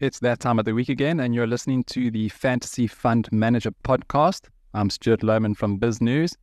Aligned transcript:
It's 0.00 0.18
that 0.20 0.40
time 0.40 0.58
of 0.58 0.64
the 0.64 0.72
week 0.72 0.88
again, 0.88 1.20
and 1.20 1.34
you're 1.34 1.46
listening 1.46 1.84
to 1.88 2.10
the 2.10 2.30
Fantasy 2.30 2.86
Fund 2.86 3.28
Manager 3.30 3.70
podcast. 3.84 4.48
I'm 4.72 4.88
Stuart 4.88 5.22
Lowman 5.22 5.54
from 5.54 5.78
BizNews. 5.78 6.36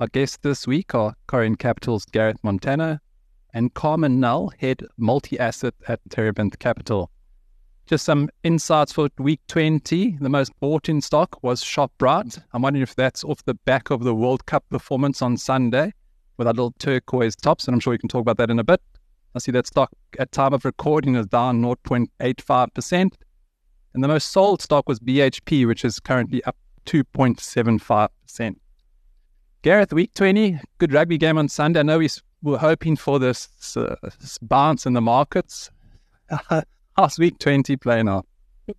Our 0.00 0.06
guests 0.08 0.36
this 0.42 0.66
week 0.66 0.94
are 0.94 1.14
Corion 1.26 1.58
Capital's 1.58 2.04
Garreth 2.04 2.36
Montana 2.42 3.00
and 3.54 3.72
Carmen 3.72 4.20
Nel, 4.20 4.52
head 4.58 4.82
multi 4.98 5.38
asset 5.38 5.72
at 5.88 6.00
Terebinth 6.10 6.58
Capital. 6.58 7.10
Just 7.86 8.04
some 8.04 8.28
insights 8.44 8.92
for 8.92 9.08
week 9.16 9.40
20. 9.48 10.18
The 10.20 10.28
most 10.28 10.52
bought 10.60 10.90
in 10.90 11.00
stock 11.00 11.42
was 11.42 11.64
ShopRite. 11.64 12.42
I'm 12.52 12.60
wondering 12.60 12.82
if 12.82 12.94
that's 12.96 13.24
off 13.24 13.42
the 13.46 13.54
back 13.54 13.88
of 13.88 14.04
the 14.04 14.14
World 14.14 14.44
Cup 14.44 14.66
performance 14.68 15.22
on 15.22 15.38
Sunday 15.38 15.94
with 16.36 16.46
our 16.46 16.52
little 16.52 16.74
turquoise 16.78 17.34
tops, 17.34 17.66
and 17.66 17.74
I'm 17.74 17.80
sure 17.80 17.92
we 17.92 17.98
can 17.98 18.10
talk 18.10 18.20
about 18.20 18.36
that 18.36 18.50
in 18.50 18.58
a 18.58 18.64
bit. 18.64 18.82
I 19.34 19.38
see 19.38 19.52
that 19.52 19.66
stock 19.66 19.90
at 20.18 20.32
time 20.32 20.52
of 20.52 20.64
recording 20.64 21.14
is 21.14 21.26
down 21.26 21.62
0.85%. 21.62 23.12
And 23.92 24.04
the 24.04 24.08
most 24.08 24.32
sold 24.32 24.62
stock 24.62 24.88
was 24.88 24.98
BHP, 25.00 25.66
which 25.66 25.84
is 25.84 26.00
currently 26.00 26.42
up 26.44 26.56
2.75%. 26.86 28.56
Garreth, 29.62 29.92
week 29.92 30.14
20, 30.14 30.58
good 30.78 30.92
rugby 30.92 31.18
game 31.18 31.38
on 31.38 31.48
Sunday. 31.48 31.80
I 31.80 31.82
know 31.82 31.98
we 31.98 32.08
were 32.42 32.58
hoping 32.58 32.96
for 32.96 33.18
this, 33.18 33.76
uh, 33.76 33.96
this 34.20 34.38
bounce 34.38 34.86
in 34.86 34.94
the 34.94 35.00
markets. 35.00 35.70
How's 36.96 37.18
week 37.18 37.38
20 37.38 37.76
playing 37.76 38.08
out? 38.08 38.26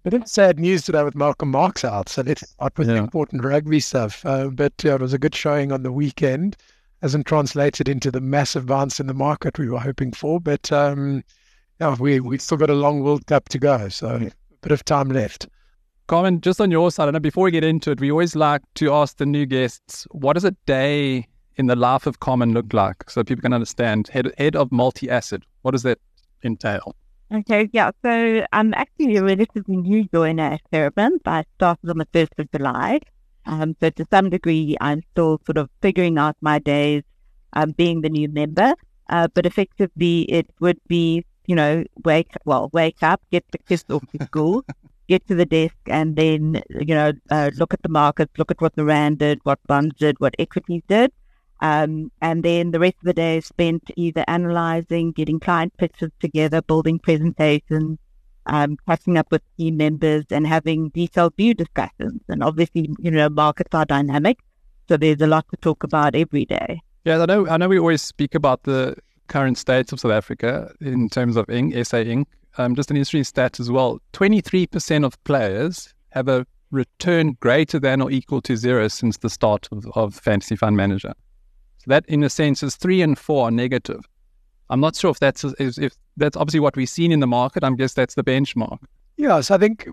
Bit 0.04 0.14
of 0.14 0.28
sad 0.28 0.58
news 0.58 0.84
today 0.84 1.04
with 1.04 1.16
Malcolm 1.16 1.52
Marx 1.52 1.84
out, 1.84 2.08
so 2.08 2.22
let's 2.22 2.50
start 2.50 2.78
with 2.78 2.88
yeah. 2.88 2.94
the 2.94 3.00
important 3.00 3.44
rugby 3.44 3.82
stuff. 3.82 4.26
Uh, 4.26 4.48
but 4.48 4.74
yeah, 4.84 4.96
it 4.96 5.02
was 5.02 5.14
a 5.14 5.18
good 5.18 5.36
showing 5.36 5.72
on 5.74 5.84
the 5.84 5.92
weekend 5.92 6.56
hasn't 7.02 7.26
translated 7.26 7.90
into 7.90 8.12
the 8.12 8.22
massive 8.22 8.66
bounce 8.66 9.00
in 9.00 9.08
the 9.08 9.14
market 9.14 9.58
we 9.58 9.70
were 9.70 9.80
hoping 9.80 10.12
for. 10.12 10.40
But 10.40 10.72
um, 10.72 11.24
yeah, 11.80 11.96
we 12.00 12.20
we 12.20 12.38
still 12.38 12.58
got 12.58 12.70
a 12.70 12.76
long 12.76 13.02
World 13.02 13.26
Cup 13.28 13.50
to 13.50 13.60
go, 13.60 13.90
so 13.90 14.16
a 14.16 14.32
bit 14.62 14.72
of 14.72 14.86
time 14.86 15.10
left. 15.10 15.48
Carmen, 16.08 16.42
just 16.42 16.60
on 16.60 16.72
your 16.72 16.92
side, 16.92 17.08
and 17.08 17.22
before 17.22 17.46
we 17.46 17.52
get 17.52 17.64
into 17.64 17.92
it, 17.92 18.02
we 18.02 18.12
always 18.12 18.36
like 18.36 18.62
to 18.76 18.94
ask 18.94 19.18
the 19.18 19.26
new 19.26 19.46
guests, 19.46 20.06
what 20.12 20.34
does 20.34 20.44
a 20.44 20.52
day 20.66 21.26
in 21.56 21.68
the 21.68 21.76
life 21.76 22.06
of 22.06 22.20
Carmen 22.20 22.54
look 22.54 22.74
like, 22.74 23.10
so 23.10 23.24
people 23.24 23.42
can 23.42 23.54
understand? 23.54 24.10
Head 24.10 24.32
head 24.38 24.56
of 24.56 24.72
multi 24.72 25.10
asset, 25.10 25.42
what 25.62 25.72
does 25.72 25.84
that 25.84 26.00
entail? 26.44 26.96
Okay, 27.34 27.70
yeah. 27.72 27.92
So 28.04 28.46
I'm 28.52 28.74
actually 28.74 29.16
a 29.16 29.24
relatively 29.24 29.78
new 29.78 30.04
joiner 30.14 30.44
at 30.44 30.62
Terebinth. 30.72 31.22
I 31.26 31.46
started 31.56 31.90
on 31.90 31.98
the 32.00 32.08
first 32.12 32.34
of 32.38 32.52
July. 32.52 33.00
Um, 33.46 33.76
so 33.80 33.90
to 33.90 34.06
some 34.12 34.30
degree, 34.30 34.78
I'm 34.82 35.02
still 35.12 35.40
sort 35.46 35.58
of 35.58 35.70
figuring 35.82 36.18
out 36.18 36.36
my 36.42 36.60
days 36.60 37.04
um, 37.54 37.72
being 37.72 38.02
the 38.02 38.10
new 38.10 38.30
member. 38.30 38.74
Uh, 39.10 39.28
but 39.34 39.46
effectively, 39.46 40.22
it 40.24 40.48
would 40.60 40.80
be, 40.88 41.26
you 41.46 41.56
know, 41.56 41.84
wake 42.06 42.32
well, 42.46 42.70
wake 42.72 43.04
up, 43.04 43.22
get 43.32 43.44
the 43.52 43.58
kids 43.58 43.84
off 43.90 44.04
to 44.12 44.26
school, 44.26 44.64
get 45.10 45.28
to 45.28 45.36
the 45.36 45.46
desk, 45.46 45.76
and 45.88 46.16
then, 46.16 46.62
you 46.70 46.96
know, 46.96 47.12
uh, 47.30 47.52
look 47.58 47.74
at 47.74 47.82
the 47.84 47.90
markets, 47.90 48.32
look 48.38 48.52
at 48.52 48.62
what 48.62 48.76
the 48.76 48.86
rand 48.86 49.20
did, 49.20 49.40
what 49.44 49.60
bonds 49.68 49.96
did, 49.98 50.20
what 50.20 50.36
equities 50.40 50.84
did. 50.88 51.12
Um, 51.62 52.12
and 52.22 52.44
then 52.44 52.72
the 52.72 52.80
rest 52.80 52.96
of 53.02 53.06
the 53.06 53.14
day 53.14 53.38
is 53.38 53.46
spent 53.46 53.92
either 53.96 54.24
analyzing, 54.28 55.12
getting 55.12 55.40
client 55.40 55.76
pitches 55.78 56.10
together, 56.20 56.62
building 56.62 56.98
presentations, 56.98 58.00
um, 58.46 58.78
catching 58.88 59.18
up 59.18 59.28
with 59.32 59.42
team 59.58 59.78
members 59.78 60.26
and 60.32 60.48
having 60.48 60.90
detailed 60.90 61.36
view 61.36 61.54
discussions. 61.54 62.22
And 62.28 62.44
obviously, 62.44 62.90
you 63.00 63.12
know, 63.12 63.30
markets 63.30 63.74
are 63.74 63.86
dynamic, 63.86 64.40
so 64.88 64.98
there's 64.98 65.22
a 65.22 65.28
lot 65.28 65.46
to 65.52 65.58
talk 65.58 65.84
about 65.84 66.16
every 66.16 66.46
day. 66.46 66.82
Yeah, 67.06 67.22
I 67.22 67.26
know. 67.26 67.48
I 67.48 67.58
know 67.58 67.68
we 67.68 67.80
always 67.80 68.02
speak 68.02 68.36
about 68.36 68.64
the 68.64 68.96
current 69.28 69.58
state 69.58 69.92
of 69.92 70.00
South 70.00 70.12
Africa 70.12 70.74
in 70.82 71.10
terms 71.10 71.36
of 71.38 71.48
Inc, 71.48 71.74
SA 71.86 71.98
Inc. 71.98 72.26
Um, 72.58 72.76
just 72.76 72.92
an 72.92 72.98
interesting 72.98 73.24
stat 73.24 73.60
as 73.60 73.72
well. 73.72 74.00
Twenty-three 74.12 74.68
percent 74.68 75.06
of 75.06 75.22
players 75.24 75.94
have 76.10 76.28
a 76.28 76.46
return 76.72 77.38
greater 77.40 77.80
than 77.80 78.02
or 78.02 78.12
equal 78.12 78.42
to 78.42 78.56
zero 78.56 78.88
since 78.88 79.18
the 79.18 79.30
start 79.30 79.68
of, 79.72 79.86
of 79.96 80.16
Fantasy 80.16 80.56
Fund 80.56 80.78
Manager. 80.78 81.14
So 81.78 81.86
that, 81.88 82.06
in 82.08 82.24
a 82.24 82.30
sense, 82.30 82.62
is 82.62 82.76
three 82.76 83.02
and 83.02 83.18
four 83.18 83.50
negative. 83.50 84.02
I'm 84.72 84.80
not 84.80 84.96
sure 84.96 85.12
if 85.12 85.20
that's 85.20 85.44
if 85.44 85.94
that's 86.16 86.38
obviously 86.38 86.62
what 86.62 86.78
we've 86.78 86.90
seen 86.90 87.12
in 87.12 87.20
the 87.20 87.28
market. 87.28 87.64
I 87.64 87.70
guess 87.72 87.94
that's 87.94 88.16
the 88.16 88.24
benchmark. 88.24 88.80
Yes, 89.18 89.52
I 89.52 89.58
think 89.58 89.88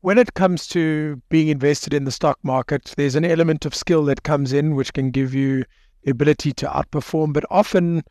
when 0.00 0.16
it 0.16 0.32
comes 0.34 0.66
to 0.68 1.20
being 1.28 1.48
invested 1.48 1.92
in 1.92 2.04
the 2.04 2.10
stock 2.10 2.38
market, 2.42 2.94
there's 2.96 3.14
an 3.14 3.26
element 3.26 3.66
of 3.66 3.74
skill 3.74 4.04
that 4.06 4.22
comes 4.22 4.52
in 4.54 4.74
which 4.74 4.94
can 4.94 5.10
give 5.10 5.34
you 5.34 5.64
the 6.04 6.12
ability 6.12 6.52
to 6.54 6.66
outperform. 6.66 7.34
But 7.34 7.44
often, 7.50 8.02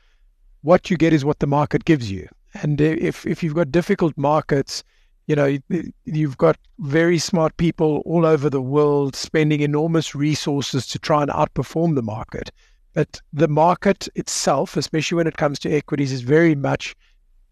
what 0.62 0.92
you 0.92 0.98
get 0.98 1.12
is 1.12 1.26
what 1.26 1.40
the 1.40 1.48
market 1.48 1.86
gives 1.86 2.12
you. 2.12 2.30
And 2.62 2.80
if 2.80 3.26
if 3.26 3.42
you've 3.42 3.56
got 3.56 3.72
difficult 3.72 4.16
markets, 4.16 4.84
you 5.26 5.36
know 5.36 5.58
you've 6.06 6.38
got 6.38 6.56
very 6.80 7.18
smart 7.18 7.58
people 7.58 8.04
all 8.06 8.28
over 8.28 8.48
the 8.48 8.62
world 8.62 9.16
spending 9.16 9.62
enormous 9.62 10.14
resources 10.14 10.86
to 10.88 11.00
try 11.00 11.24
and 11.24 11.32
outperform 11.32 11.96
the 11.96 12.04
market. 12.04 12.52
But 12.96 13.22
the 13.34 13.50
market 13.50 14.08
itself, 14.16 14.78
especially 14.78 15.18
when 15.18 15.28
it 15.28 15.38
comes 15.38 15.60
to 15.60 15.72
equities, 15.72 16.14
is 16.14 16.22
very 16.22 16.56
much 16.56 16.96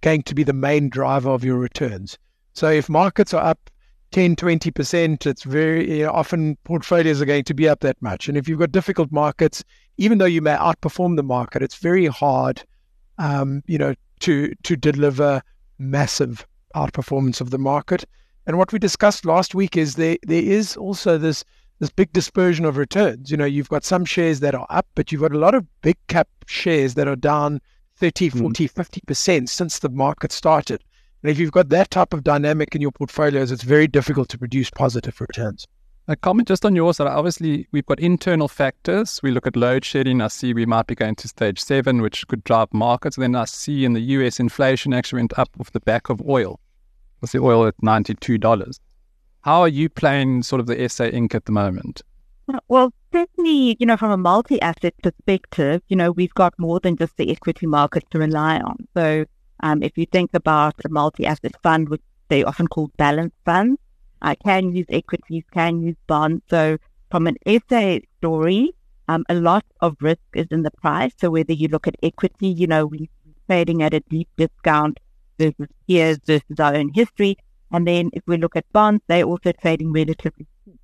going 0.02 0.24
to 0.24 0.34
be 0.34 0.44
the 0.44 0.54
main 0.54 0.90
driver 0.90 1.30
of 1.30 1.44
your 1.44 1.58
returns. 1.58 2.18
So 2.54 2.70
if 2.70 2.90
markets 2.90 3.34
are 3.34 3.44
up 3.44 3.70
10, 4.12 4.38
20%, 4.38 5.26
it's 5.26 5.44
very 5.44 5.98
you 5.98 6.06
know, 6.06 6.12
often 6.12 6.56
portfolios 6.64 7.22
are 7.22 7.26
going 7.26 7.44
to 7.44 7.54
be 7.54 7.68
up 7.68 7.82
that 7.82 8.02
much. 8.02 8.30
And 8.30 8.38
if 8.38 8.48
you've 8.48 8.60
got 8.60 8.72
difficult 8.72 9.12
markets, 9.12 9.64
even 9.98 10.18
though 10.18 10.26
you 10.26 10.42
may 10.42 10.56
outperform 10.56 11.18
the 11.18 11.24
market, 11.24 11.62
it's 11.62 11.76
very 11.76 12.06
hard, 12.06 12.64
um, 13.18 13.64
you 13.68 13.78
know, 13.78 13.94
to 14.22 14.54
to 14.64 14.78
deliver 14.78 15.42
massive 15.78 16.48
outperformance 16.76 17.42
of 17.42 17.50
the 17.50 17.58
market. 17.58 18.06
And 18.48 18.58
what 18.58 18.72
we 18.72 18.80
discussed 18.80 19.26
last 19.26 19.56
week 19.56 19.76
is 19.76 19.96
there 19.96 20.18
there 20.24 20.42
is 20.42 20.78
also 20.78 21.18
this 21.18 21.44
this 21.84 21.92
big 21.92 22.14
dispersion 22.14 22.64
of 22.64 22.78
returns. 22.78 23.30
You 23.30 23.36
know, 23.36 23.46
you've 23.46 23.68
got 23.68 23.84
some 23.84 24.06
shares 24.06 24.40
that 24.40 24.56
are 24.56 24.66
up, 24.70 24.88
but 24.96 25.12
you've 25.12 25.22
got 25.22 25.34
a 25.34 25.38
lot 25.38 25.54
of 25.54 25.66
big 25.82 25.98
cap 26.08 26.30
shares 26.46 26.94
that 26.94 27.10
are 27.10 27.16
down 27.18 27.60
30, 27.98 28.30
hmm. 28.30 28.40
40, 28.40 28.70
mm. 28.70 29.02
50% 29.06 29.50
since 29.50 29.80
the 29.80 29.90
market 29.90 30.32
started. 30.32 30.82
And 31.22 31.30
if 31.30 31.38
you've 31.38 31.52
got 31.52 31.70
that 31.70 31.92
type 31.92 32.14
of 32.14 32.24
dynamic 32.24 32.74
in 32.74 32.82
your 32.82 32.92
portfolios, 32.92 33.52
it's 33.52 33.64
very 33.64 33.88
difficult 33.88 34.30
to 34.30 34.38
produce 34.38 34.70
positive 34.70 35.20
returns. 35.20 35.68
A 36.08 36.16
comment 36.16 36.48
just 36.48 36.66
on 36.66 36.76
yours. 36.76 36.98
that 36.98 37.08
Obviously, 37.08 37.68
we've 37.72 37.86
got 37.86 38.00
internal 38.00 38.48
factors. 38.48 39.20
We 39.22 39.32
look 39.32 39.48
at 39.48 39.56
load 39.56 39.84
shedding. 39.84 40.22
I 40.22 40.28
see 40.28 40.54
we 40.54 40.66
might 40.66 40.88
be 40.88 40.96
going 40.96 41.16
to 41.16 41.28
stage 41.28 41.62
seven, 41.62 42.02
which 42.02 42.28
could 42.28 42.46
drive 42.46 42.74
markets. 42.74 43.18
then 43.18 43.36
I 43.36 43.46
see 43.46 43.84
in 43.84 43.94
the 43.94 44.02
US 44.02 44.40
inflation 44.40 44.94
actually 44.94 45.22
went 45.22 45.38
up 45.38 45.50
off 45.60 45.72
the 45.72 45.80
back 45.82 46.10
of 46.10 46.22
oil. 46.28 46.60
I 47.22 47.26
see 47.26 47.40
oil 47.40 47.68
at 47.68 47.78
$92. 47.78 48.80
How 49.44 49.60
are 49.60 49.68
you 49.68 49.90
playing 49.90 50.44
sort 50.44 50.62
of 50.62 50.68
the 50.68 50.88
SA 50.88 51.06
Inc. 51.06 51.36
at 51.36 51.44
the 51.46 51.52
moment? 51.52 52.02
Well, 52.70 52.94
certainly, 53.12 53.76
you 53.78 53.86
know, 53.86 53.98
from 53.98 54.12
a 54.12 54.18
multi 54.18 54.62
asset 54.62 54.94
perspective, 55.04 55.82
you 55.90 55.98
know, 55.98 56.12
we've 56.12 56.34
got 56.34 56.58
more 56.58 56.80
than 56.80 56.96
just 56.96 57.18
the 57.18 57.30
equity 57.30 57.68
market 57.68 58.10
to 58.12 58.20
rely 58.20 58.60
on. 58.60 58.88
So, 58.96 59.26
um, 59.62 59.84
if 59.84 59.98
you 59.98 60.06
think 60.06 60.32
about 60.34 60.76
a 60.86 60.90
multi 60.90 61.26
asset 61.26 61.56
fund, 61.62 61.90
which 61.90 62.02
they 62.30 62.46
often 62.46 62.70
call 62.70 62.90
balanced 62.96 63.36
funds, 63.44 63.82
I 64.22 64.36
can 64.36 64.74
use 64.74 64.86
equities, 64.90 65.44
can 65.52 65.82
use 65.82 65.98
bonds. 66.08 66.42
So, 66.50 66.78
from 67.12 67.28
an 67.28 67.36
SA 67.46 68.00
story, 68.20 68.74
um, 69.10 69.26
a 69.28 69.36
lot 69.36 69.66
of 69.82 69.98
risk 70.00 70.22
is 70.34 70.48
in 70.52 70.64
the 70.64 70.72
price. 70.72 71.12
So, 71.18 71.30
whether 71.32 71.52
you 71.52 71.68
look 71.68 71.86
at 71.86 71.96
equity, 72.02 72.48
you 72.48 72.68
know, 72.68 72.86
we're 72.86 73.08
trading 73.48 73.84
at 73.84 73.94
a 73.94 74.00
deep 74.10 74.30
discount 74.38 75.02
versus 75.38 75.68
peers 75.86 76.20
versus 76.26 76.60
our 76.60 76.76
own 76.76 76.92
history. 76.94 77.38
And 77.74 77.88
then 77.88 78.12
if 78.14 78.22
we 78.28 78.38
look 78.38 78.56
at 78.56 78.72
bonds, 78.72 79.04
they're 79.08 79.24
also 79.24 79.52
trading 79.52 79.92
relatively 79.92 80.46
cheap. 80.64 80.80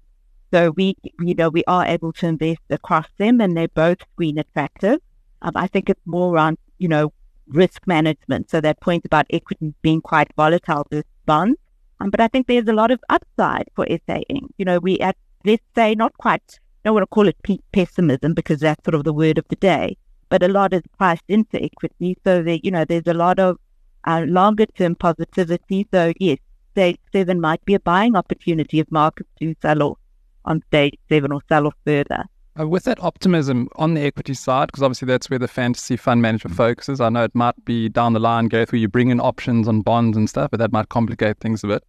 So 0.51 0.71
we, 0.71 0.95
you 1.19 1.35
know, 1.35 1.49
we 1.49 1.63
are 1.65 1.85
able 1.85 2.11
to 2.13 2.25
invest 2.25 2.61
across 2.71 3.05
them 3.17 3.39
and 3.39 3.55
they're 3.55 3.67
both 3.67 3.99
screen 4.13 4.39
attractive. 4.39 4.99
Um, 5.43 5.51
I 5.55 5.67
think 5.67 5.89
it's 5.89 6.01
more 6.05 6.33
around, 6.33 6.57
you 6.79 6.87
know, 6.87 7.13
risk 7.47 7.85
management. 7.85 8.49
So 8.49 8.59
that 8.61 8.81
point 8.81 9.05
about 9.05 9.27
equities 9.29 9.73
being 9.83 10.01
quite 10.01 10.29
volatile 10.35 10.85
versus 10.89 11.05
bonds. 11.27 11.59
Um, 11.99 12.09
but 12.09 12.19
I 12.19 12.27
think 12.27 12.47
there's 12.47 12.67
a 12.67 12.73
lot 12.73 12.89
of 12.89 12.99
upside 13.09 13.69
for 13.75 13.85
SA 13.87 14.21
Inc. 14.31 14.47
You 14.57 14.65
know, 14.65 14.79
we 14.79 14.99
at, 14.99 15.15
let's 15.45 15.63
say, 15.75 15.93
not 15.93 16.17
quite, 16.17 16.59
I 16.83 16.89
don't 16.89 16.95
want 16.95 17.03
to 17.03 17.07
call 17.07 17.27
it 17.27 17.37
pessimism 17.71 18.33
because 18.33 18.61
that's 18.61 18.83
sort 18.83 18.95
of 18.95 19.03
the 19.03 19.13
word 19.13 19.37
of 19.37 19.45
the 19.49 19.57
day, 19.57 19.95
but 20.29 20.41
a 20.41 20.47
lot 20.47 20.73
is 20.73 20.81
priced 20.97 21.23
into 21.27 21.61
equity. 21.61 22.17
So 22.23 22.41
that, 22.41 22.65
you 22.65 22.71
know, 22.71 22.85
there's 22.85 23.07
a 23.07 23.13
lot 23.13 23.37
of 23.37 23.57
uh, 24.05 24.25
longer 24.27 24.65
term 24.65 24.95
positivity. 24.95 25.87
So 25.93 26.13
yes, 26.19 26.39
stage 26.79 26.97
seven 27.11 27.41
might 27.41 27.63
be 27.65 27.73
a 27.73 27.79
buying 27.81 28.15
opportunity 28.15 28.79
if 28.79 28.89
markets 28.89 29.29
do 29.37 29.53
sell 29.61 29.83
off 29.83 29.97
on 30.45 30.63
stage 30.67 30.97
seven 31.09 31.33
or 31.33 31.41
sell 31.49 31.67
off 31.67 31.73
further. 31.85 32.23
Uh, 32.57 32.65
with 32.65 32.85
that 32.85 33.01
optimism 33.03 33.67
on 33.75 33.95
the 33.95 34.01
equity 34.01 34.33
side, 34.33 34.67
because 34.67 34.81
obviously 34.81 35.05
that's 35.05 35.29
where 35.29 35.39
the 35.39 35.47
fantasy 35.47 35.97
fund 35.97 36.21
manager 36.21 36.47
focuses. 36.47 37.01
I 37.01 37.09
know 37.09 37.25
it 37.25 37.35
might 37.35 37.65
be 37.65 37.89
down 37.89 38.13
the 38.13 38.19
line, 38.19 38.47
go 38.47 38.63
through 38.63 38.79
you 38.79 38.87
bring 38.87 39.09
in 39.09 39.19
options 39.19 39.67
on 39.67 39.81
bonds 39.81 40.15
and 40.15 40.29
stuff, 40.29 40.51
but 40.51 40.59
that 40.59 40.71
might 40.71 40.87
complicate 40.87 41.37
things 41.39 41.65
a 41.65 41.67
bit. 41.67 41.83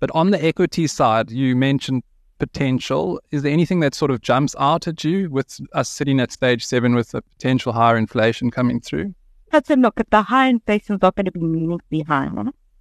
But 0.00 0.10
on 0.10 0.32
the 0.32 0.44
equity 0.44 0.88
side, 0.88 1.30
you 1.30 1.54
mentioned 1.54 2.02
potential. 2.40 3.20
Is 3.30 3.42
there 3.42 3.52
anything 3.52 3.78
that 3.80 3.94
sort 3.94 4.10
of 4.10 4.20
jumps 4.20 4.56
out 4.58 4.88
at 4.88 5.04
you 5.04 5.30
with 5.30 5.60
us 5.74 5.88
sitting 5.88 6.18
at 6.18 6.32
stage 6.32 6.66
seven 6.66 6.96
with 6.96 7.12
the 7.12 7.22
potential 7.22 7.72
higher 7.72 7.96
inflation 7.96 8.50
coming 8.50 8.80
through? 8.80 9.14
Let's 9.52 9.70
look 9.70 10.00
at 10.00 10.10
the 10.10 10.22
high 10.22 10.48
inflation 10.48 10.96
is 10.96 11.02
not 11.02 11.14
going 11.14 11.26
to 11.26 11.32
be 11.32 11.40
meaningfully 11.40 12.02
high. 12.02 12.28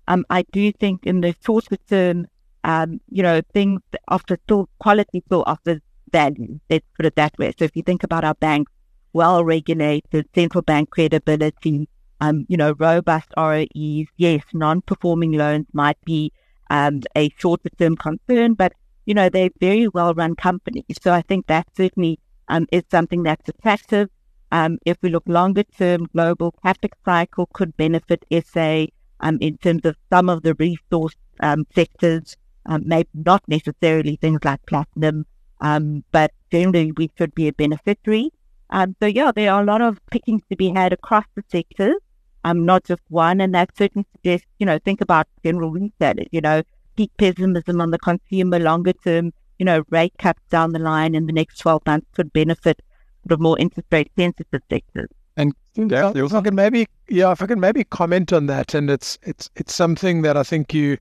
Um, 0.07 0.25
I 0.29 0.43
do 0.51 0.71
think 0.71 1.05
in 1.05 1.21
the 1.21 1.35
shorter 1.45 1.77
term, 1.89 2.27
um, 2.63 2.99
you 3.09 3.23
know, 3.23 3.41
things 3.53 3.81
offer 4.07 4.37
still 4.43 4.69
quality 4.79 5.23
still 5.25 5.43
offers 5.45 5.81
value. 6.11 6.59
Let's 6.69 6.85
put 6.95 7.05
it 7.05 7.15
that 7.15 7.37
way. 7.37 7.53
So 7.57 7.65
if 7.65 7.75
you 7.75 7.83
think 7.83 8.03
about 8.03 8.23
our 8.23 8.35
banks, 8.35 8.71
well 9.13 9.43
regulated, 9.43 10.27
central 10.33 10.61
bank 10.61 10.89
credibility, 10.89 11.87
um, 12.19 12.45
you 12.47 12.57
know, 12.57 12.73
robust 12.77 13.27
ROEs. 13.37 14.07
Yes, 14.17 14.43
non-performing 14.53 15.33
loans 15.33 15.67
might 15.73 15.97
be 16.05 16.31
um, 16.69 17.01
a 17.15 17.29
shorter 17.37 17.69
term 17.77 17.95
concern, 17.95 18.53
but 18.53 18.73
you 19.05 19.13
know, 19.13 19.29
they're 19.29 19.49
very 19.59 19.87
well 19.89 20.13
run 20.13 20.35
companies. 20.35 20.85
So 21.01 21.11
I 21.11 21.21
think 21.21 21.47
that 21.47 21.67
certainly 21.75 22.19
um, 22.47 22.67
is 22.71 22.83
something 22.89 23.23
that's 23.23 23.49
attractive. 23.49 24.09
Um, 24.51 24.77
if 24.85 24.97
we 25.01 25.09
look 25.09 25.23
longer 25.27 25.63
term, 25.63 26.07
global 26.13 26.53
capex 26.63 26.91
cycle 27.03 27.47
could 27.53 27.75
benefit 27.75 28.23
SA 28.45 28.85
um, 29.19 29.37
in 29.41 29.57
terms 29.57 29.85
of 29.85 29.95
some 30.11 30.29
of 30.29 30.43
the 30.43 30.53
resource 30.55 31.15
um, 31.39 31.65
sectors, 31.73 32.37
um, 32.65 32.83
maybe 32.85 33.09
not 33.13 33.43
necessarily 33.47 34.15
things 34.17 34.39
like 34.43 34.65
platinum, 34.65 35.25
um, 35.61 36.03
but 36.11 36.31
generally 36.51 36.91
we 36.97 37.11
should 37.17 37.33
be 37.35 37.47
a 37.47 37.53
beneficiary. 37.53 38.31
Um, 38.69 38.95
so 39.01 39.07
yeah, 39.07 39.31
there 39.31 39.51
are 39.51 39.61
a 39.61 39.65
lot 39.65 39.81
of 39.81 39.99
pickings 40.11 40.41
to 40.49 40.55
be 40.55 40.69
had 40.69 40.93
across 40.93 41.25
the 41.35 41.43
sectors, 41.49 41.95
um, 42.43 42.65
not 42.65 42.83
just 42.85 43.01
one, 43.09 43.41
and 43.41 43.53
that 43.53 43.69
certainly 43.77 44.07
suggests, 44.15 44.47
you 44.59 44.65
know, 44.65 44.79
think 44.79 45.01
about 45.01 45.27
general 45.43 45.71
retailers, 45.71 46.27
you 46.31 46.41
know, 46.41 46.63
peak 46.95 47.11
pessimism 47.17 47.81
on 47.81 47.91
the 47.91 47.99
consumer 47.99 48.59
longer 48.59 48.93
term, 48.93 49.31
you 49.59 49.65
know, 49.65 49.83
rate 49.89 50.13
cuts 50.17 50.41
down 50.49 50.71
the 50.73 50.79
line 50.79 51.15
in 51.15 51.25
the 51.25 51.33
next 51.33 51.59
12 51.59 51.85
months 51.85 52.07
could 52.13 52.31
benefit 52.33 52.81
the 53.25 53.37
more 53.37 53.57
interest 53.59 53.87
rate 53.91 54.11
sensitive 54.17 54.61
sectors. 54.69 55.09
And 55.35 55.53
hmm, 55.75 55.83
uh, 55.83 56.11
yeah, 56.13 56.25
if 56.25 56.33
I 56.33 56.41
can 56.41 56.55
maybe, 56.55 56.87
yeah, 57.09 57.31
if 57.31 57.41
I 57.41 57.47
can 57.47 57.59
maybe 57.59 57.83
comment 57.83 58.31
on 58.31 58.45
that, 58.47 58.73
and 58.73 58.89
it's 58.89 59.17
it's 59.23 59.49
it's 59.55 59.73
something 59.73 60.21
that 60.21 60.37
I 60.37 60.43
think 60.43 60.73
you 60.73 60.97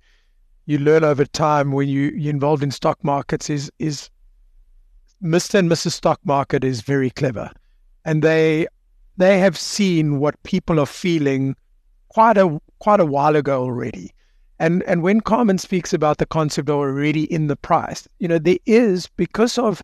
you 0.67 0.79
learn 0.79 1.05
over 1.05 1.25
time 1.25 1.73
when 1.73 1.88
you 1.88 2.12
you're 2.17 2.32
involved 2.32 2.62
in 2.62 2.70
stock 2.70 3.02
markets 3.05 3.50
is 3.50 3.70
is 3.79 4.11
Mr. 5.23 5.55
and 5.55 5.70
Mrs. 5.70 5.93
Stock 5.93 6.19
Market 6.25 6.64
is 6.64 6.81
very 6.81 7.11
clever, 7.11 7.50
and 8.05 8.23
they 8.23 8.67
they 9.17 9.38
have 9.38 9.58
seen 9.58 10.19
what 10.19 10.43
people 10.43 10.81
are 10.81 10.87
feeling 10.87 11.55
quite 12.08 12.37
a 12.37 12.61
quite 12.79 13.00
a 13.00 13.06
while 13.06 13.37
ago 13.37 13.62
already. 13.62 14.12
And 14.58 14.82
and 14.84 15.02
when 15.02 15.20
Carmen 15.20 15.58
speaks 15.58 15.93
about 15.93 16.19
the 16.19 16.26
concept 16.26 16.69
of 16.69 16.76
already 16.76 17.25
in 17.32 17.49
the 17.49 17.56
price, 17.56 18.08
you 18.19 18.29
know, 18.29 18.38
there 18.38 18.58
is 18.67 19.08
because 19.17 19.58
of 19.58 19.82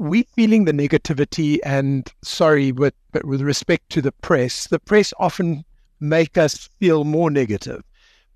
we 0.00 0.22
feeling 0.22 0.64
the 0.64 0.72
negativity 0.72 1.58
and 1.62 2.10
sorry, 2.22 2.70
but 2.70 2.94
but 3.12 3.26
with 3.26 3.42
respect 3.42 3.90
to 3.90 4.00
the 4.00 4.12
press, 4.12 4.66
the 4.66 4.78
press 4.78 5.12
often 5.18 5.62
make 6.00 6.38
us 6.38 6.70
feel 6.78 7.04
more 7.04 7.30
negative. 7.30 7.82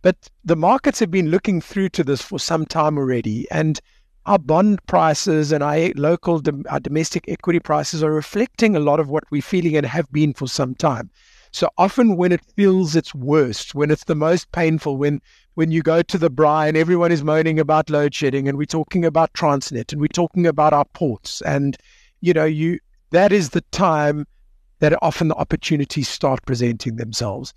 But 0.03 0.29
the 0.45 0.57
markets 0.57 0.99
have 0.99 1.11
been 1.11 1.31
looking 1.31 1.63
through 1.63 1.89
to 1.91 2.05
this 2.05 2.21
for 2.21 2.39
some 2.39 2.67
time 2.67 2.99
already, 2.99 3.51
and 3.51 3.81
our 4.27 4.39
bond 4.39 4.85
prices 4.87 5.53
and 5.53 5.63
our 5.63 5.89
local, 5.97 6.43
our 6.69 6.81
domestic 6.81 7.25
equity 7.29 7.61
prices 7.61 8.03
are 8.03 8.13
reflecting 8.13 8.77
a 8.77 8.81
lot 8.81 9.01
of 9.01 9.09
what 9.09 9.25
we're 9.31 9.41
feeling 9.41 9.75
and 9.75 9.87
have 9.87 10.13
been 10.13 10.35
for 10.35 10.47
some 10.47 10.75
time. 10.75 11.11
So 11.55 11.71
often 11.79 12.17
when 12.17 12.33
it 12.33 12.45
feels 12.57 12.97
its 12.97 13.15
worst, 13.15 13.77
when 13.77 13.93
it's 13.93 14.03
the 14.03 14.17
most 14.17 14.51
painful, 14.51 14.97
when 14.97 15.23
when 15.55 15.71
you 15.71 15.83
go 15.83 16.03
to 16.03 16.19
the 16.19 16.29
braai 16.29 16.67
and 16.67 16.77
everyone 16.77 17.13
is 17.13 17.23
moaning 17.23 17.61
about 17.61 17.89
load 17.89 18.13
shedding 18.13 18.49
and 18.49 18.59
we're 18.59 18.65
talking 18.65 19.05
about 19.05 19.33
Transnet 19.35 19.93
and 19.93 20.01
we're 20.01 20.09
talking 20.09 20.49
about 20.49 20.73
our 20.73 20.85
ports 20.85 21.41
and 21.43 21.77
you 22.21 22.33
know 22.33 22.45
you 22.45 22.81
that 23.13 23.31
is 23.31 23.51
the 23.51 23.61
time 23.71 24.27
that 24.81 25.01
often 25.01 25.29
the 25.29 25.37
opportunities 25.37 26.09
start 26.09 26.45
presenting 26.45 26.97
themselves. 26.97 27.55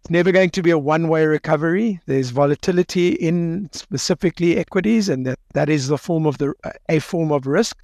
It's 0.00 0.10
never 0.10 0.32
going 0.32 0.48
to 0.48 0.62
be 0.62 0.70
a 0.70 0.78
one-way 0.78 1.26
recovery. 1.26 2.00
There's 2.06 2.30
volatility 2.30 3.10
in 3.10 3.68
specifically 3.72 4.56
equities, 4.56 5.10
and 5.10 5.26
that, 5.26 5.38
that 5.52 5.68
is 5.68 5.88
the 5.88 5.98
form 5.98 6.24
of 6.24 6.38
the 6.38 6.54
a 6.88 6.98
form 6.98 7.30
of 7.30 7.46
risk. 7.46 7.76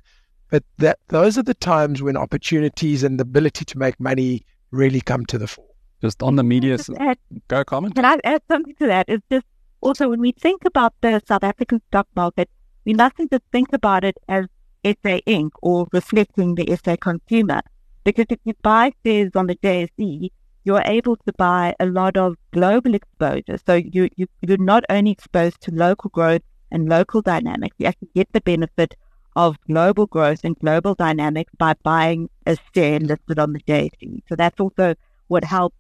But 0.51 0.65
that 0.79 1.01
those 1.09 1.37
are 1.37 1.43
the 1.43 1.53
times 1.53 2.01
when 2.03 2.17
opportunities 2.17 3.05
and 3.05 3.19
the 3.19 3.25
ability 3.25 3.67
to 3.67 3.79
make 3.79 4.01
money 4.01 4.47
really 4.71 5.01
come 5.01 5.27
to 5.27 5.39
the 5.39 5.47
fore. 5.47 5.67
Just 6.01 6.23
on 6.23 6.37
the 6.37 6.43
media, 6.43 6.79
add, 6.99 7.19
go 7.49 7.63
comment. 7.63 7.95
Can 7.95 8.07
I 8.07 8.19
add 8.25 8.43
something 8.49 8.75
to 8.77 8.87
that? 8.87 9.05
It's 9.09 9.25
just 9.31 9.45
also 9.83 10.09
when 10.09 10.21
we 10.21 10.33
think 10.33 10.65
about 10.65 10.95
the 11.03 11.21
South 11.27 11.45
African 11.45 11.83
stock 11.89 12.09
market, 12.17 12.49
we 12.87 12.95
mustn't 12.95 13.31
just 13.31 13.45
think 13.53 13.73
about 13.75 14.05
it 14.05 14.17
as 14.29 14.47
SA 14.83 15.21
Inc. 15.27 15.51
or 15.61 15.87
reflecting 15.93 16.55
the 16.55 16.75
SA 16.83 16.97
consumer. 16.97 17.61
Because 18.05 18.27
if 18.31 18.39
you 18.45 18.55
buy 18.63 18.93
shares 19.05 19.33
on 19.35 19.47
the 19.47 19.57
JSE, 19.57 20.31
you're 20.65 20.83
able 20.87 21.17
to 21.17 21.33
buy 21.37 21.75
a 21.81 21.87
lot 21.87 22.17
of 22.17 22.37
global 22.53 22.95
exposure. 22.95 23.59
So 23.67 23.75
you, 23.75 24.09
you, 24.17 24.27
you're 24.41 24.57
not 24.57 24.85
only 24.89 25.11
exposed 25.11 25.61
to 25.63 25.71
local 25.71 26.11
growth 26.11 26.43
and 26.71 26.89
local 26.89 27.21
dynamics, 27.21 27.77
you 27.79 27.87
actually 27.87 28.11
get 28.15 28.29
the 28.33 28.41
benefit 28.41 28.95
of 29.37 29.56
global 29.67 30.06
growth 30.06 30.41
and 30.44 30.59
global 30.59 30.94
dynamics 30.94 31.53
by 31.59 31.75
buying 31.82 32.29
a 32.47 32.56
share 32.75 32.99
listed 32.99 33.38
on 33.38 33.53
the 33.53 33.61
JSE. 33.61 34.23
So 34.29 34.37
that's 34.37 34.59
also 34.59 34.94
what 35.29 35.44
helps 35.44 35.77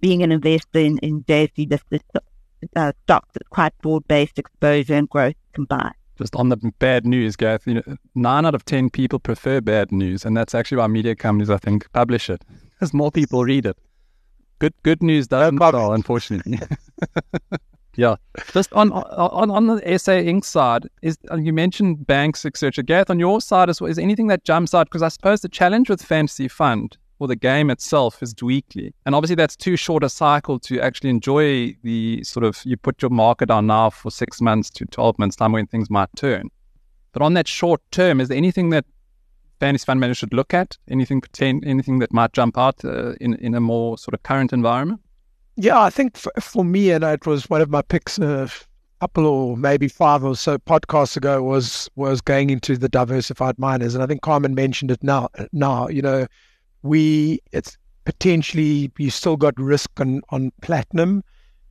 being 0.00 0.22
an 0.22 0.32
investor 0.32 0.78
in, 0.78 0.98
in 0.98 1.24
JSE 1.24 1.70
listed 1.70 2.02
uh, 2.76 2.92
stocks. 3.04 3.28
It's 3.34 3.48
quite 3.48 3.76
broad 3.82 4.06
based 4.08 4.38
exposure 4.38 4.94
and 4.94 5.08
growth 5.08 5.34
combined. 5.52 5.94
Just 6.18 6.34
on 6.34 6.48
the 6.48 6.56
bad 6.78 7.06
news, 7.06 7.36
Garreth, 7.36 7.66
you 7.66 7.74
know, 7.74 7.96
nine 8.14 8.46
out 8.46 8.54
of 8.54 8.64
10 8.64 8.88
people 8.88 9.18
prefer 9.18 9.60
bad 9.60 9.92
news. 9.92 10.24
And 10.24 10.34
that's 10.36 10.54
actually 10.54 10.78
why 10.78 10.86
media 10.86 11.14
companies, 11.14 11.50
I 11.50 11.58
think, 11.58 11.90
publish 11.92 12.30
it 12.30 12.42
because 12.72 12.94
more 12.94 13.10
people 13.10 13.44
read 13.44 13.66
it. 13.66 13.76
Good 14.58 14.72
good 14.82 15.02
news 15.02 15.28
doesn't 15.28 15.56
no 15.56 15.70
sell, 15.70 15.92
unfortunately. 15.92 16.58
yeah. 17.96 18.16
Just 18.52 18.72
on 18.72 18.92
on 18.92 19.50
on 19.50 19.66
the 19.66 19.98
SA 19.98 20.12
Inc. 20.12 20.44
side, 20.44 20.88
is 21.02 21.18
you 21.36 21.52
mentioned 21.52 22.06
banks, 22.06 22.44
etc. 22.44 22.84
Garreth, 22.84 23.10
on 23.10 23.18
your 23.18 23.40
side 23.40 23.70
as 23.70 23.80
well, 23.80 23.90
is 23.90 23.98
anything 23.98 24.28
that 24.28 24.44
jumps 24.44 24.74
out? 24.74 24.86
Because 24.86 25.02
I 25.02 25.08
suppose 25.08 25.40
the 25.40 25.48
challenge 25.48 25.88
with 25.88 26.02
Fantasy 26.02 26.48
Fund 26.48 26.96
or 27.18 27.26
the 27.26 27.36
game 27.36 27.70
itself 27.70 28.22
is 28.22 28.34
weekly. 28.42 28.94
And 29.06 29.14
obviously 29.14 29.36
that's 29.36 29.56
too 29.56 29.76
short 29.76 30.04
a 30.04 30.08
cycle 30.10 30.58
to 30.60 30.80
actually 30.80 31.10
enjoy 31.10 31.74
the 31.82 32.22
sort 32.24 32.44
of 32.44 32.60
you 32.64 32.76
put 32.76 33.00
your 33.00 33.10
market 33.10 33.50
on 33.50 33.66
now 33.66 33.90
for 33.90 34.10
six 34.10 34.40
months 34.40 34.70
to 34.70 34.84
twelve 34.86 35.18
months 35.18 35.36
time 35.36 35.52
when 35.52 35.66
things 35.66 35.90
might 35.90 36.10
turn. 36.16 36.50
But 37.12 37.22
on 37.22 37.34
that 37.34 37.48
short 37.48 37.80
term, 37.92 38.20
is 38.20 38.28
there 38.28 38.36
anything 38.36 38.70
that 38.70 38.84
fantasy 39.58 39.86
fund 39.86 40.00
managers 40.00 40.18
should 40.18 40.34
look 40.34 40.52
at? 40.52 40.76
Anything 40.90 41.22
anything 41.40 41.98
that 42.00 42.12
might 42.12 42.32
jump 42.32 42.58
out 42.58 42.84
uh, 42.84 43.12
in 43.20 43.34
in 43.36 43.54
a 43.54 43.60
more 43.60 43.96
sort 43.96 44.14
of 44.14 44.22
current 44.22 44.52
environment? 44.52 45.00
Yeah, 45.56 45.80
I 45.80 45.90
think 45.90 46.16
for, 46.16 46.32
for 46.40 46.64
me, 46.64 46.90
and 46.90 47.02
it 47.02 47.26
was 47.26 47.48
one 47.48 47.62
of 47.62 47.70
my 47.70 47.80
picks 47.82 48.18
uh, 48.18 48.46
a 48.46 49.00
couple 49.00 49.26
or 49.26 49.56
maybe 49.56 49.88
five 49.88 50.22
or 50.22 50.36
so 50.36 50.58
podcasts 50.58 51.16
ago 51.16 51.42
was 51.42 51.88
was 51.96 52.20
going 52.20 52.50
into 52.50 52.76
the 52.76 52.88
diversified 52.88 53.58
miners, 53.58 53.94
and 53.94 54.04
I 54.04 54.06
think 54.06 54.20
Carmen 54.20 54.54
mentioned 54.54 54.90
it 54.90 55.02
now. 55.02 55.28
Now, 55.52 55.88
you 55.88 56.02
know, 56.02 56.26
we 56.82 57.40
it's 57.52 57.78
potentially 58.04 58.92
you 58.98 59.10
still 59.10 59.36
got 59.36 59.58
risk 59.58 59.90
on 59.98 60.20
on 60.28 60.52
platinum, 60.60 61.24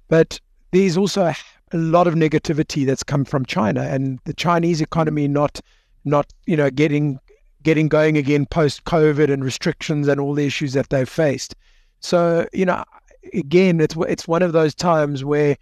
but 0.08 0.40
there's 0.72 0.98
also 0.98 1.26
a, 1.26 1.36
a 1.72 1.78
lot 1.78 2.08
of 2.08 2.16
negativity 2.16 2.88
that's 2.88 3.04
come 3.04 3.24
from 3.24 3.46
China 3.46 3.82
and 3.84 4.20
the 4.26 4.34
Chinese 4.34 4.82
economy 4.82 5.28
not 5.28 5.62
not 6.06 6.34
you 6.48 6.58
know 6.58 6.72
getting 6.72 7.20
getting 7.62 7.88
going 7.88 8.18
again 8.18 8.48
post 8.48 8.84
COVID 8.86 9.32
and 9.32 9.44
restrictions 9.44 10.08
and 10.08 10.20
all 10.20 10.34
the 10.34 10.46
issues 10.46 10.74
that 10.74 10.90
they've 10.90 11.10
faced. 11.10 11.56
So, 12.00 12.48
you 12.54 12.66
know, 12.66 12.84
again, 13.34 13.80
it's 13.80 13.96
it's 14.08 14.28
one 14.28 14.44
of 14.44 14.54
those 14.54 14.76
times 14.76 15.24
where 15.24 15.58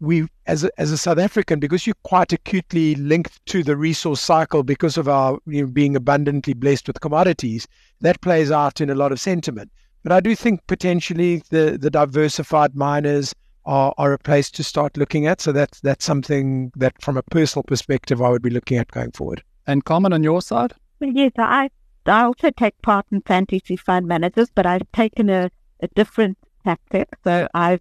we, 0.00 0.26
as 0.46 0.64
a, 0.64 0.70
as 0.80 0.90
a 0.90 0.98
South 0.98 1.18
African, 1.18 1.60
because 1.60 1.86
you're 1.86 1.94
quite 2.04 2.32
acutely 2.32 2.94
linked 2.94 3.44
to 3.46 3.62
the 3.62 3.76
resource 3.76 4.20
cycle 4.20 4.62
because 4.62 4.96
of 4.96 5.08
our 5.08 5.38
you 5.46 5.62
know, 5.62 5.66
being 5.66 5.94
abundantly 5.94 6.54
blessed 6.54 6.86
with 6.86 7.00
commodities, 7.00 7.68
that 8.00 8.20
plays 8.22 8.50
out 8.50 8.80
in 8.80 8.88
a 8.88 8.94
lot 8.94 9.12
of 9.12 9.20
sentiment. 9.20 9.70
But 10.02 10.12
I 10.12 10.20
do 10.20 10.34
think 10.34 10.66
potentially 10.66 11.42
the 11.50 11.76
the 11.78 11.90
diversified 11.90 12.74
miners 12.74 13.34
are, 13.66 13.92
are 13.98 14.12
a 14.14 14.18
place 14.18 14.50
to 14.52 14.64
start 14.64 14.96
looking 14.96 15.26
at. 15.26 15.40
So 15.40 15.52
that's 15.52 15.80
that's 15.80 16.04
something 16.04 16.72
that, 16.76 17.00
from 17.02 17.16
a 17.16 17.22
personal 17.22 17.62
perspective, 17.64 18.22
I 18.22 18.30
would 18.30 18.42
be 18.42 18.50
looking 18.50 18.78
at 18.78 18.90
going 18.90 19.12
forward. 19.12 19.42
And 19.66 19.84
Carmen, 19.84 20.12
on 20.12 20.22
your 20.22 20.40
side? 20.40 20.72
Well, 21.00 21.10
yes, 21.10 21.32
I 21.36 21.70
I 22.06 22.22
also 22.22 22.50
take 22.50 22.80
part 22.82 23.06
in 23.12 23.20
fantasy 23.20 23.76
fund 23.76 24.06
managers, 24.06 24.48
but 24.54 24.64
I've 24.64 24.90
taken 24.92 25.28
a, 25.28 25.50
a 25.80 25.88
different 25.88 26.38
tactic. 26.64 27.08
So 27.24 27.48
I've 27.54 27.80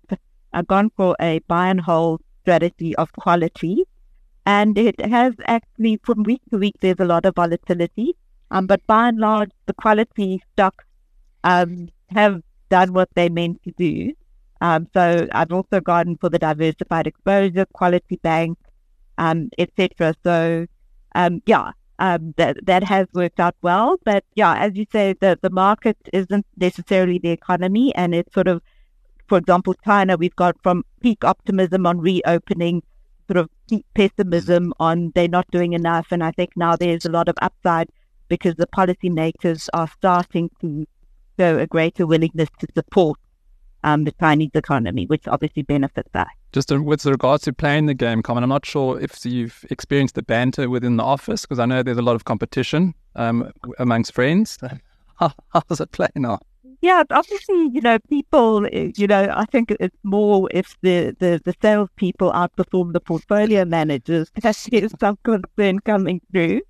I've 0.54 0.68
gone 0.68 0.92
for 0.96 1.16
a 1.20 1.40
buy 1.48 1.70
and 1.70 1.82
hold 1.82 2.22
strategy 2.42 2.96
of 2.96 3.12
quality, 3.14 3.84
and 4.46 4.78
it 4.78 5.00
has 5.06 5.34
actually 5.46 6.00
from 6.04 6.24
week 6.24 6.42
to 6.52 6.58
week 6.58 6.76
there's 6.82 7.00
a 7.00 7.06
lot 7.06 7.26
of 7.26 7.36
volatility. 7.36 8.16
Um, 8.52 8.66
but 8.66 8.86
by 8.88 9.10
and 9.10 9.20
large, 9.20 9.52
the 9.68 9.74
quality 9.74 10.42
stocks 10.54 10.86
um, 11.44 11.90
have 12.10 12.42
done 12.70 12.94
what 12.94 13.10
they 13.14 13.30
meant 13.30 13.62
to 13.64 13.72
do. 13.78 14.14
Um, 14.62 14.88
so 14.94 15.28
I've 15.32 15.52
also 15.52 15.80
gone 15.80 16.18
for 16.20 16.30
the 16.30 16.40
diversified 16.40 17.08
exposure, 17.08 17.66
quality 17.74 18.18
bank, 18.18 18.58
um, 19.18 19.50
etc. 19.58 20.16
So 20.24 20.66
um, 21.16 21.42
yeah, 21.46 21.72
um, 22.00 22.34
that 22.38 22.66
that 22.66 22.84
has 22.84 23.08
worked 23.14 23.40
out 23.40 23.56
well. 23.62 23.98
But 24.04 24.24
yeah, 24.36 24.56
as 24.58 24.76
you 24.76 24.86
say, 24.92 25.14
the 25.20 25.38
the 25.42 25.50
market 25.50 25.98
isn't 26.14 26.46
necessarily 26.58 27.20
the 27.20 27.30
economy, 27.30 27.94
and 27.96 28.16
it's 28.16 28.34
sort 28.34 28.48
of 28.48 28.62
for 29.30 29.38
example, 29.38 29.76
China, 29.86 30.18
we've 30.18 30.36
got 30.36 30.58
from 30.64 30.84
peak 31.02 31.24
optimism 31.24 31.86
on 31.86 32.00
reopening, 32.00 32.82
sort 33.28 33.38
of 33.38 33.50
peak 33.70 33.86
pessimism 33.94 34.74
on 34.80 35.12
they're 35.14 35.28
not 35.28 35.46
doing 35.52 35.74
enough. 35.74 36.08
And 36.12 36.24
I 36.24 36.32
think 36.32 36.52
now 36.56 36.76
there's 36.76 37.06
a 37.06 37.12
lot 37.12 37.30
of 37.30 37.36
upside 37.42 37.90
because 38.28 38.56
the 38.56 38.68
policymakers 38.68 39.70
are 39.74 39.88
starting 39.88 40.50
to 40.62 40.88
show 41.40 41.60
a 41.60 41.68
greater 41.68 42.08
willingness 42.08 42.50
to 42.60 42.68
support 42.74 43.20
um, 43.84 44.04
the 44.04 44.12
Chinese 44.20 44.52
economy, 44.56 45.06
which 45.06 45.28
obviously 45.28 45.62
benefits 45.62 46.10
us. 46.16 46.28
Just 46.52 46.72
with 46.72 47.06
regards 47.06 47.44
to 47.44 47.54
playing 47.54 47.86
the 47.86 47.94
game, 47.94 48.24
Carmen, 48.24 48.44
I'm 48.44 48.50
not 48.50 48.66
sure 48.66 49.00
if 49.00 49.24
you've 49.24 49.64
experienced 49.70 50.16
the 50.16 50.24
banter 50.24 50.68
within 50.68 50.98
the 50.98 51.04
office 51.04 51.44
because 51.44 51.60
I 51.60 51.66
know 51.66 51.84
there's 51.84 52.00
a 52.00 52.02
lot 52.02 52.16
of 52.16 52.26
competition 52.26 52.96
um, 53.16 53.52
amongst 53.78 54.14
friends. 54.14 54.58
How, 55.18 55.32
does 55.68 55.80
it 55.80 55.92
play 55.92 56.08
now? 56.16 56.40
Yeah, 56.82 57.04
obviously, 57.12 57.70
you 57.74 57.82
know, 57.82 58.00
people, 58.10 58.66
you 58.70 59.06
know, 59.06 59.32
I 59.36 59.46
think 59.46 59.76
it's 59.80 59.98
more 60.04 60.48
if 60.52 60.76
the, 60.82 61.16
the, 61.20 61.42
the 61.44 61.54
salespeople 61.62 62.32
outperform 62.32 62.94
the 62.94 63.02
portfolio 63.02 63.66
managers, 63.66 64.32
that's 64.42 64.68
some 65.00 65.20
concern 65.24 65.80
coming 65.80 66.22
through. 66.32 66.62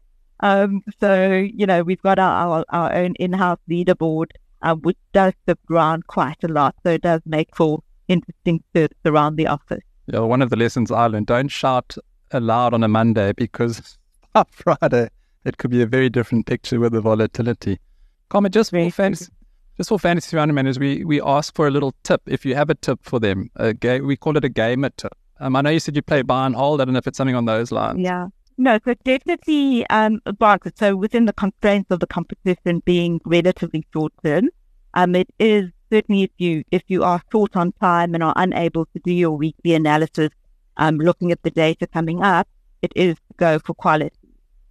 Um, 0.42 0.82
so, 1.00 1.32
you 1.32 1.66
know, 1.66 1.84
we've 1.84 2.02
got 2.02 2.18
our, 2.20 2.34
our, 2.34 2.66
our 2.70 2.94
own 2.94 3.14
in-house 3.16 3.60
leaderboard, 3.70 4.32
um, 4.62 4.82
which 4.82 4.98
does 5.14 5.34
the 5.46 5.58
ground 5.68 6.08
quite 6.08 6.44
a 6.44 6.48
lot. 6.48 6.76
So 6.84 6.92
it 6.92 7.02
does 7.02 7.22
make 7.26 7.56
for 7.56 7.84
interesting 8.10 8.62
search 8.76 8.92
around 9.06 9.38
the 9.38 9.48
office. 9.48 9.84
Yeah, 10.08 10.20
one 10.20 10.42
of 10.42 10.50
the 10.50 10.58
lessons 10.58 10.92
I 10.92 11.06
learned, 11.08 11.28
don't 11.28 11.48
shout 11.48 11.96
aloud 12.32 12.74
on 12.74 12.84
a 12.84 12.88
Monday 12.88 13.32
because 13.34 13.98
on 14.36 14.46
Friday 14.52 15.10
it 15.46 15.58
could 15.58 15.72
be 15.72 15.82
a 15.82 15.86
very 15.86 16.10
different 16.10 16.46
picture 16.46 16.80
with 16.80 16.92
the 16.92 17.02
volatility. 17.02 17.80
Comment 18.30 18.54
just 18.54 18.72
for 18.72 18.92
fantasy, 18.92 19.32
just 19.78 19.90
for 19.90 19.98
fantasy 19.98 20.36
fund 20.36 20.54
managers, 20.54 20.78
we, 20.78 21.06
we 21.06 21.22
ask 21.22 21.56
for 21.56 21.68
a 21.68 21.72
little 21.72 21.96
tip. 22.04 22.22
If 22.26 22.46
you 22.46 22.54
have 22.56 22.70
a 22.70 22.76
tip 22.76 23.00
for 23.02 23.20
them, 23.20 23.50
a 23.56 23.74
ga- 23.74 24.02
we 24.02 24.18
call 24.18 24.36
it 24.36 24.44
a 24.44 24.50
gamer 24.50 24.90
tip. 24.90 25.14
Um, 25.40 25.56
I 25.56 25.62
know 25.62 25.70
you 25.70 25.80
said 25.80 25.96
you 25.96 26.02
play 26.02 26.22
buy 26.22 26.46
and 26.46 26.56
hold. 26.56 26.82
I 26.82 26.86
don't 26.86 26.94
know 26.94 27.00
if 27.00 27.08
it's 27.08 27.18
something 27.18 27.36
on 27.36 27.46
those 27.46 27.72
lines. 27.72 28.00
Yeah. 28.00 28.28
No, 28.58 28.78
so 28.84 28.94
definitely 29.06 29.88
um. 29.90 30.20
So 30.76 30.98
within 30.98 31.26
the 31.26 31.34
constraints 31.34 31.90
of 31.92 32.02
the 32.02 32.08
competition 32.08 32.82
being 32.84 33.22
relatively 33.24 33.88
short 33.94 34.12
term, 34.22 34.50
um, 34.96 35.16
it 35.16 35.30
is 35.40 35.72
certainly 35.92 36.24
if 36.24 36.32
you 36.38 36.64
if 36.72 36.84
you 36.88 37.04
are 37.04 37.22
short 37.32 37.56
on 37.56 37.72
time 37.74 38.14
and 38.14 38.24
are 38.24 38.34
unable 38.36 38.86
to 38.86 39.00
do 39.04 39.12
your 39.12 39.32
weekly 39.32 39.74
analysis, 39.74 40.30
um, 40.78 40.98
looking 40.98 41.32
at 41.32 41.42
the 41.44 41.52
data 41.52 41.88
coming 41.88 42.24
up, 42.24 42.48
it 42.82 42.92
is 42.96 43.18
go 43.38 43.60
for 43.60 43.74
quality. 43.74 44.16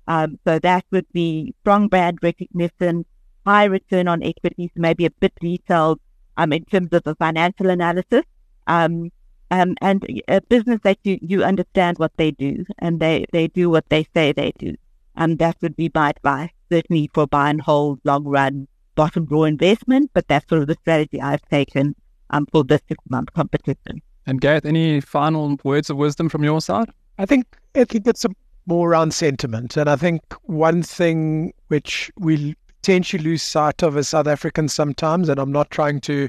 Um, 0.06 0.38
so 0.46 0.58
that 0.60 0.84
would 0.90 1.06
be 1.12 1.54
strong 1.60 1.88
brand 1.88 2.18
recognition, 2.22 3.04
high 3.46 3.64
return 3.64 4.08
on 4.08 4.22
equities, 4.22 4.70
maybe 4.74 5.04
a 5.04 5.10
bit 5.10 5.34
detailed 5.40 6.00
um, 6.38 6.52
in 6.52 6.64
terms 6.64 6.88
of 6.92 7.02
the 7.04 7.14
financial 7.16 7.68
analysis, 7.68 8.24
um, 8.66 9.10
um, 9.50 9.74
and 9.82 10.04
a 10.28 10.40
business 10.40 10.80
that 10.82 10.98
you, 11.04 11.18
you 11.20 11.42
understand 11.42 11.98
what 11.98 12.12
they 12.16 12.30
do 12.30 12.64
and 12.78 13.00
they, 13.00 13.26
they 13.32 13.48
do 13.48 13.68
what 13.68 13.88
they 13.90 14.06
say 14.14 14.32
they 14.32 14.52
do. 14.58 14.74
Um, 15.16 15.36
that 15.36 15.56
would 15.60 15.76
be 15.76 15.90
my 15.94 16.10
advice, 16.10 16.50
certainly 16.70 17.10
for 17.12 17.26
buy 17.26 17.50
and 17.50 17.60
hold, 17.60 18.00
long 18.04 18.24
run, 18.24 18.68
bottom 18.98 19.24
draw 19.24 19.44
investment. 19.44 20.10
But 20.12 20.28
that's 20.28 20.48
sort 20.48 20.62
of 20.62 20.68
the 20.68 20.76
strategy 20.82 21.20
I've 21.20 21.46
taken 21.48 21.94
um, 22.30 22.46
for 22.52 22.64
this 22.64 22.80
six 22.88 23.02
month 23.08 23.32
competition. 23.32 24.02
And 24.26 24.40
Garreth, 24.40 24.66
any 24.66 25.00
final 25.00 25.56
words 25.64 25.88
of 25.88 25.96
wisdom 25.96 26.28
from 26.28 26.44
your 26.44 26.60
side? 26.60 26.90
I 27.16 27.24
think 27.24 27.46
I 27.74 27.84
think 27.84 28.06
it's 28.06 28.24
a 28.24 28.30
more 28.66 28.90
around 28.90 29.14
sentiment, 29.14 29.78
and 29.78 29.88
I 29.88 29.96
think 29.96 30.20
one 30.42 30.82
thing 30.82 31.54
which 31.68 32.10
we 32.18 32.54
potentially 32.66 33.22
lose 33.22 33.42
sight 33.42 33.82
of 33.82 33.96
as 33.96 34.08
South 34.08 34.26
Africans 34.26 34.74
sometimes, 34.74 35.28
and 35.28 35.40
I'm 35.40 35.52
not 35.52 35.70
trying 35.70 36.00
to 36.02 36.28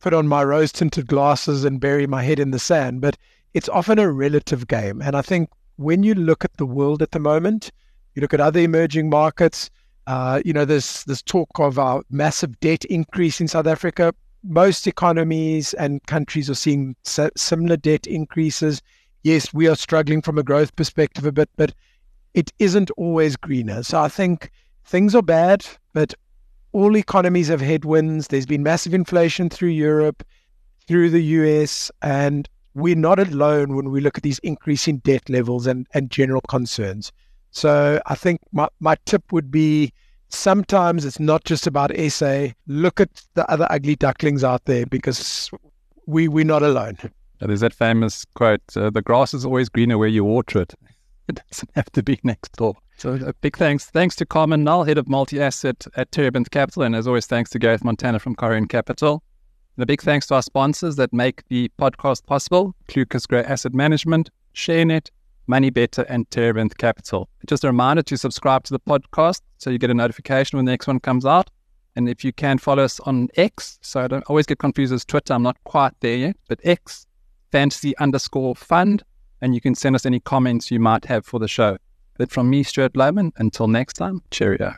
put 0.00 0.14
on 0.14 0.28
my 0.28 0.44
rose 0.44 0.72
tinted 0.72 1.08
glasses 1.08 1.64
and 1.64 1.80
bury 1.80 2.06
my 2.06 2.22
head 2.22 2.38
in 2.38 2.52
the 2.52 2.58
sand, 2.58 3.00
but 3.00 3.16
it's 3.54 3.68
often 3.68 3.98
a 3.98 4.10
relative 4.10 4.68
game. 4.68 5.02
And 5.02 5.16
I 5.16 5.22
think 5.22 5.50
when 5.76 6.02
you 6.02 6.14
look 6.14 6.44
at 6.44 6.56
the 6.56 6.66
world 6.66 7.02
at 7.02 7.10
the 7.10 7.18
moment, 7.18 7.70
you 8.14 8.22
look 8.22 8.34
at 8.34 8.40
other 8.40 8.60
emerging 8.60 9.10
markets, 9.10 9.70
uh, 10.10 10.42
you 10.44 10.52
know, 10.52 10.64
there's 10.64 11.04
this 11.04 11.22
talk 11.22 11.48
of 11.60 11.78
our 11.78 12.02
massive 12.10 12.58
debt 12.58 12.84
increase 12.86 13.40
in 13.40 13.46
South 13.46 13.68
Africa. 13.68 14.12
Most 14.42 14.88
economies 14.88 15.72
and 15.74 16.04
countries 16.06 16.50
are 16.50 16.56
seeing 16.56 16.96
similar 17.04 17.76
debt 17.76 18.08
increases. 18.08 18.82
Yes, 19.22 19.54
we 19.54 19.68
are 19.68 19.76
struggling 19.76 20.20
from 20.20 20.36
a 20.36 20.42
growth 20.42 20.74
perspective 20.74 21.24
a 21.26 21.30
bit, 21.30 21.48
but 21.56 21.72
it 22.34 22.52
isn't 22.58 22.90
always 22.96 23.36
greener. 23.36 23.84
So 23.84 24.00
I 24.00 24.08
think 24.08 24.50
things 24.84 25.14
are 25.14 25.22
bad, 25.22 25.64
but 25.92 26.12
all 26.72 26.96
economies 26.96 27.46
have 27.46 27.60
headwinds. 27.60 28.26
There's 28.26 28.46
been 28.46 28.64
massive 28.64 28.94
inflation 28.94 29.48
through 29.48 29.68
Europe, 29.68 30.24
through 30.88 31.10
the 31.10 31.22
US, 31.22 31.88
and 32.02 32.48
we're 32.74 32.96
not 32.96 33.20
alone 33.20 33.76
when 33.76 33.92
we 33.92 34.00
look 34.00 34.16
at 34.18 34.24
these 34.24 34.40
increasing 34.40 34.96
debt 34.98 35.28
levels 35.30 35.68
and, 35.68 35.86
and 35.94 36.10
general 36.10 36.40
concerns. 36.48 37.12
So 37.50 38.00
I 38.06 38.14
think 38.14 38.40
my, 38.52 38.68
my 38.80 38.96
tip 39.04 39.32
would 39.32 39.50
be 39.50 39.92
sometimes 40.28 41.04
it's 41.04 41.20
not 41.20 41.44
just 41.44 41.66
about 41.66 41.90
SA. 42.08 42.48
Look 42.66 43.00
at 43.00 43.22
the 43.34 43.50
other 43.50 43.66
ugly 43.70 43.96
ducklings 43.96 44.44
out 44.44 44.64
there 44.64 44.86
because 44.86 45.50
we, 46.06 46.28
we're 46.28 46.44
not 46.44 46.62
alone. 46.62 46.98
There's 47.40 47.60
that 47.60 47.72
famous 47.72 48.26
quote 48.34 48.60
uh, 48.76 48.90
the 48.90 49.02
grass 49.02 49.32
is 49.32 49.44
always 49.44 49.68
greener 49.68 49.98
where 49.98 50.08
you 50.08 50.24
water 50.24 50.62
it. 50.62 50.74
It 51.28 51.40
doesn't 51.48 51.70
have 51.76 51.90
to 51.92 52.02
be 52.02 52.18
next 52.24 52.56
door. 52.56 52.74
So 52.96 53.12
a 53.14 53.32
big 53.34 53.56
thanks. 53.56 53.86
Thanks 53.86 54.16
to 54.16 54.26
Carmen 54.26 54.64
Nel, 54.64 54.82
head 54.82 54.98
of 54.98 55.08
multi-asset 55.08 55.86
at 55.94 56.10
Terebinth 56.10 56.50
Capital, 56.50 56.82
and 56.82 56.96
as 56.96 57.06
always, 57.06 57.26
thanks 57.26 57.50
to 57.50 57.58
Garreth 57.60 57.84
Montana 57.84 58.18
from 58.18 58.34
Corion 58.34 58.68
Capital. 58.68 59.22
And 59.76 59.82
a 59.84 59.86
big 59.86 60.02
thanks 60.02 60.26
to 60.26 60.34
our 60.34 60.42
sponsors 60.42 60.96
that 60.96 61.12
make 61.12 61.46
the 61.48 61.70
podcast 61.78 62.26
possible, 62.26 62.74
Clucas 62.88 63.28
Gray 63.28 63.44
Asset 63.44 63.72
Management, 63.72 64.28
ShareNet, 64.54 65.08
Money 65.50 65.70
Better, 65.70 66.02
and 66.02 66.30
Terebinth 66.30 66.78
Capital. 66.78 67.28
Just 67.44 67.64
a 67.64 67.66
reminder 67.66 68.02
to 68.04 68.16
subscribe 68.16 68.62
to 68.64 68.72
the 68.72 68.78
podcast 68.78 69.40
so 69.58 69.68
you 69.68 69.78
get 69.78 69.90
a 69.90 69.94
notification 69.94 70.56
when 70.56 70.64
the 70.64 70.70
next 70.70 70.86
one 70.86 71.00
comes 71.00 71.26
out. 71.26 71.50
And 71.96 72.08
if 72.08 72.24
you 72.24 72.32
can 72.32 72.56
follow 72.56 72.84
us 72.84 73.00
on 73.00 73.28
X, 73.34 73.80
so 73.82 74.00
I 74.00 74.06
don't 74.06 74.22
always 74.28 74.46
get 74.46 74.60
confused 74.60 74.92
as 74.92 75.04
Twitter, 75.04 75.34
I'm 75.34 75.42
not 75.42 75.56
quite 75.64 75.92
there 75.98 76.16
yet, 76.16 76.36
but 76.48 76.60
X, 76.62 77.04
fantasy 77.50 77.98
underscore 77.98 78.54
fund, 78.54 79.02
and 79.40 79.52
you 79.52 79.60
can 79.60 79.74
send 79.74 79.96
us 79.96 80.06
any 80.06 80.20
comments 80.20 80.70
you 80.70 80.78
might 80.78 81.04
have 81.06 81.26
for 81.26 81.40
the 81.40 81.48
show. 81.48 81.78
But 82.16 82.30
from 82.30 82.48
me, 82.48 82.62
Stuart 82.62 82.96
Lowman, 82.96 83.32
until 83.38 83.66
next 83.66 83.94
time, 83.94 84.22
cheerio. 84.30 84.76